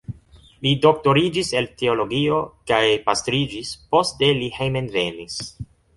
Li 0.61 0.69
doktoriĝis 0.85 1.51
el 1.59 1.67
teologio 1.81 2.39
kaj 2.71 2.81
pastriĝis, 3.11 3.75
poste 3.93 4.31
li 4.41 4.49
hejmenvenis. 4.57 5.37